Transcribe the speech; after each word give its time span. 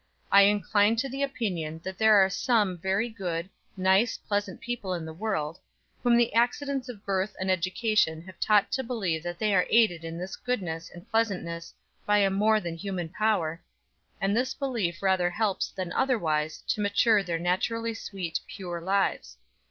I 0.31 0.41
incline 0.45 0.95
to 0.95 1.07
the 1.07 1.21
opinion 1.21 1.79
that 1.83 1.99
there 1.99 2.15
are 2.15 2.27
some 2.27 2.75
very 2.79 3.07
good, 3.07 3.47
nice, 3.77 4.17
pleasant 4.17 4.59
people 4.59 4.95
in 4.95 5.05
the 5.05 5.13
world, 5.13 5.59
whom 6.01 6.17
the 6.17 6.33
accidents 6.33 6.89
of 6.89 7.05
birth 7.05 7.35
and 7.39 7.51
education 7.51 8.23
have 8.23 8.39
taught 8.39 8.71
to 8.71 8.83
believe 8.83 9.21
that 9.21 9.37
they 9.37 9.53
are 9.53 9.67
aided 9.69 10.03
in 10.03 10.17
this 10.17 10.35
goodness 10.37 10.89
and 10.91 11.07
pleasantness 11.11 11.71
by 12.03 12.17
a 12.17 12.31
more 12.31 12.59
than 12.59 12.75
human 12.77 13.09
power, 13.09 13.61
and 14.19 14.35
this 14.35 14.55
belief 14.55 15.03
rather 15.03 15.29
helps 15.29 15.69
than 15.69 15.93
otherwise 15.93 16.63
to 16.69 16.81
mature 16.81 17.21
their 17.21 17.37
naturally 17.37 17.93
sweet, 17.93 18.39
pure 18.47 18.81
lives. 18.81 19.37